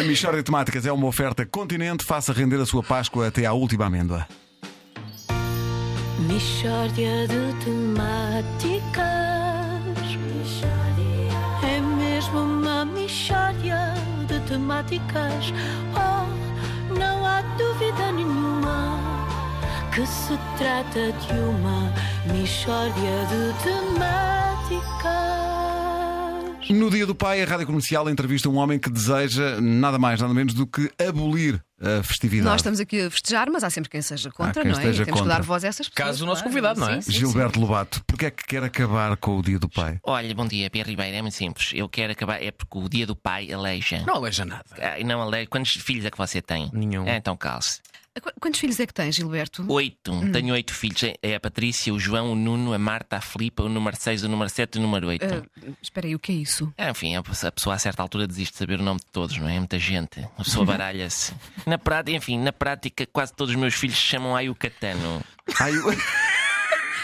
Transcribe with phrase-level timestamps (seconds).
[0.00, 2.06] A Michórdia de Temáticas é uma oferta continente.
[2.06, 4.26] Faça render a sua Páscoa até à última amêndoa.
[6.20, 9.04] Mishória de temáticas.
[11.62, 13.92] É mesmo uma mishória
[14.26, 15.52] de temáticas.
[15.94, 16.24] Oh,
[16.98, 18.98] não há dúvida nenhuma
[19.94, 21.92] que se trata de uma
[22.32, 25.49] mishória de temáticas.
[26.70, 30.32] No Dia do Pai, a Rádio Comercial entrevista um homem que deseja nada mais, nada
[30.32, 32.48] menos do que abolir a festividade.
[32.48, 34.82] Nós estamos aqui a festejar, mas há sempre quem seja contra, Há quem não é?
[34.82, 35.34] esteja E Temos contra.
[35.34, 36.08] que dar voz a essas pessoas.
[36.10, 36.50] Caso o nosso claro.
[36.50, 37.00] convidado, não é?
[37.00, 39.98] Sim, sim, Gilberto Lobato, porque é que quer acabar com o Dia do Pai?
[40.04, 41.16] Olha, bom dia, Pierre Ribeiro.
[41.16, 41.72] É muito simples.
[41.74, 42.40] Eu quero acabar.
[42.40, 44.04] É porque o dia do pai aleija.
[44.06, 44.64] Não aleja nada.
[44.78, 45.48] Ah, não aleija.
[45.48, 46.70] Quantos filhos é que você tem?
[46.72, 47.04] Nenhum.
[47.04, 47.80] É, então calce.
[48.40, 49.64] Quantos filhos é que tens, Gilberto?
[49.68, 50.12] Oito.
[50.32, 51.02] Tenho oito filhos.
[51.02, 54.22] É- É a Patrícia, o João, o Nuno, a Marta, a Filipa, o número 6,
[54.24, 55.24] o número 7 e o número 8.
[55.24, 56.72] Ah, espera aí, o que é isso?
[56.76, 59.48] É, enfim, a pessoa a certa altura desiste de saber o nome de todos, não
[59.48, 59.58] é?
[59.58, 60.20] Muita gente.
[60.38, 61.32] A pessoa baralha-se.
[61.66, 65.22] Na prática, enfim, na prática, quase todos os meus filhos se chamam Ayucatano.
[65.58, 65.90] Ai, o...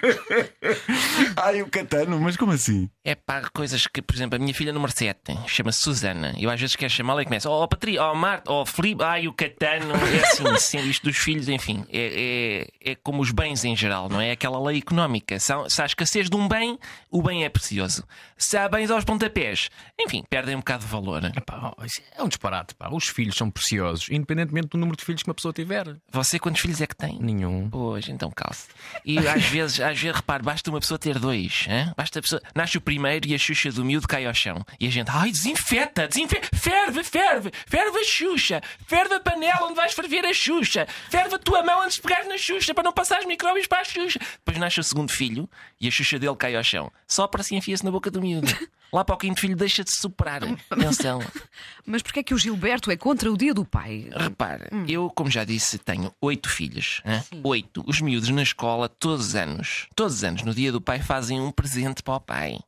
[1.36, 2.88] Ai, o Catano, mas como assim?
[3.04, 6.34] É pá, coisas que, por exemplo, a minha filha número 7 chama-se Susana.
[6.38, 9.32] Eu às vezes quero chamá-la e começo, oh Patrícia, oh Marta, oh Felipe, ai o
[9.32, 9.94] Catano.
[9.94, 14.08] É assim, sendo isto dos filhos, enfim, é, é, é como os bens em geral,
[14.08, 14.32] não é?
[14.32, 15.38] Aquela lei económica.
[15.38, 16.78] Se há, se há escassez de um bem,
[17.10, 18.04] o bem é precioso.
[18.36, 19.68] Se há bens aos pontapés,
[20.00, 21.22] enfim, perdem um bocado de valor.
[21.44, 22.74] Pá, ó, isso é um disparate.
[22.74, 22.88] Pá.
[22.90, 25.96] Os filhos são preciosos, independentemente do número de filhos que uma pessoa tiver.
[26.10, 27.18] Você quantos filhos é que tem?
[27.20, 27.68] Nenhum.
[27.70, 28.68] Pois, então calce.
[29.04, 31.66] E às vezes, às vezes, repare, basta uma pessoa ter dois.
[31.68, 31.92] hã?
[31.96, 32.40] Basta a pessoa.
[32.54, 34.64] Nasce o primeiro e a Xuxa do miúdo cai ao chão.
[34.78, 39.74] E a gente, ai, desinfeta, desinfeta, ferve, ferve, ferve a Xuxa, ferve a panela onde
[39.74, 42.92] vais ferver a Xuxa, ferve a tua mão antes de pegares na Xuxa para não
[42.92, 44.18] passar os micróbios para a Xuxa.
[44.38, 45.48] Depois nasce o segundo filho
[45.80, 46.90] e a Xuxa dele cai ao chão.
[47.06, 48.50] Só para se enfia-se na boca do miúdo.
[48.92, 50.42] Lá para o quinto filho deixa de superar.
[50.68, 51.20] Atenção.
[51.86, 54.10] Mas porquê é que o Gilberto é contra o dia do pai?
[54.12, 57.00] Repara, eu, como já disse, tenho oito filhos.
[57.44, 57.84] Oito.
[57.86, 61.40] Os miúdos na escola, todos os anos, todos os anos, no dia do pai, fazem
[61.40, 62.58] um presente para o pai.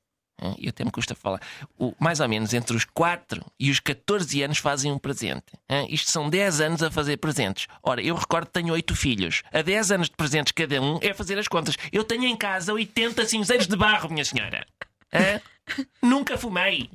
[0.58, 1.40] E até me custa falar.
[1.78, 5.44] O, mais ou menos entre os 4 e os 14 anos fazem um presente.
[5.88, 7.68] Isto são 10 anos a fazer presentes.
[7.82, 9.42] Ora, eu recordo que tenho 8 filhos.
[9.52, 11.76] A 10 anos de presentes cada um é fazer as contas.
[11.92, 14.66] Eu tenho em casa 80 cinzeiros de barro, minha senhora.
[15.12, 15.40] Hã?
[16.02, 16.90] Nunca fumei.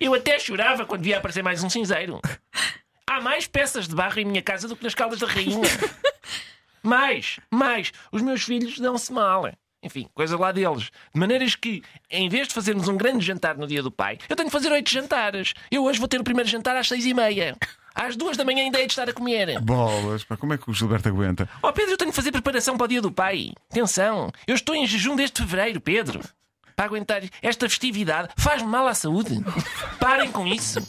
[0.00, 2.20] Eu até chorava quando via aparecer mais um cinzeiro.
[3.06, 5.62] Há mais peças de barro em minha casa do que nas caldas da rainha.
[6.82, 7.92] Mais, mais.
[8.12, 9.50] Os meus filhos dão-se mal.
[9.82, 10.90] Enfim, coisa lá deles.
[11.14, 14.34] De maneiras que, em vez de fazermos um grande jantar no dia do pai, eu
[14.34, 15.54] tenho que fazer oito jantares.
[15.70, 17.56] Eu hoje vou ter o primeiro jantar às seis e meia.
[17.94, 19.60] Às duas da manhã ainda hei de estar a comer.
[19.60, 21.48] Bolas, pá, como é que o Gilberto aguenta?
[21.62, 23.52] Oh Pedro, eu tenho que fazer preparação para o dia do pai.
[23.70, 26.20] Atenção, eu estou em jejum desde fevereiro, Pedro.
[26.76, 29.42] Para aguentar esta festividade faz-me mal à saúde.
[29.98, 30.80] Parem com isso.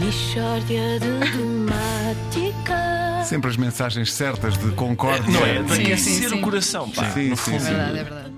[0.00, 3.07] Mishória de temáticas.
[3.24, 5.30] Sempre as mensagens certas de concórdia.
[5.30, 5.62] Não é?
[5.62, 6.38] De Sim, aquecer sim, sim.
[6.38, 7.04] o coração, pá.
[7.10, 7.60] Sim, no sim, fundo.
[7.60, 7.70] sim.
[7.70, 8.32] É verdade, é verdade.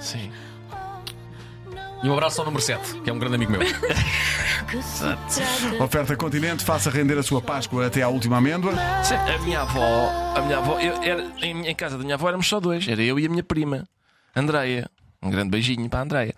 [0.00, 0.32] Sim.
[2.02, 3.60] E um abraço ao número 7, que é um grande amigo meu.
[5.84, 8.72] Oferta Continente, faça render a sua Páscoa até à última amêndoa.
[9.04, 12.28] Sim, A minha avó, a minha avó, eu, era, em, em casa da minha avó
[12.28, 13.84] éramos só dois, era eu e a minha prima,
[14.34, 14.90] Andreia.
[15.22, 16.34] Um grande beijinho para a Andreia.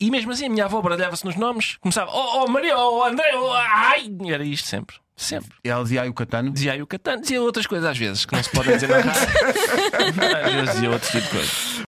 [0.00, 3.30] E mesmo assim a minha avó baralhava-se nos nomes, começava, oh, oh Maria, oh André,
[3.36, 4.10] oh, ai!
[4.26, 5.50] Era isto sempre, sempre.
[5.64, 6.50] E ela dizia, ai, o Catano.
[6.50, 8.96] Dizia aí o Catano, dizia outras coisas às vezes que não se podem dizer na
[9.00, 10.46] rádio.
[10.46, 11.84] às vezes dizia outro tipo de coisas.